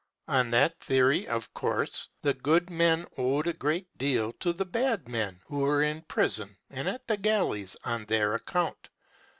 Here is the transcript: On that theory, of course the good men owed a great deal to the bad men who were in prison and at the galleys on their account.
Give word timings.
On 0.27 0.49
that 0.49 0.79
theory, 0.79 1.27
of 1.27 1.53
course 1.53 2.09
the 2.23 2.33
good 2.33 2.71
men 2.71 3.05
owed 3.19 3.45
a 3.45 3.53
great 3.53 3.95
deal 3.99 4.33
to 4.39 4.51
the 4.51 4.65
bad 4.65 5.07
men 5.07 5.41
who 5.45 5.59
were 5.59 5.83
in 5.83 6.01
prison 6.01 6.57
and 6.71 6.89
at 6.89 7.05
the 7.05 7.17
galleys 7.17 7.77
on 7.83 8.05
their 8.05 8.33
account. 8.33 8.89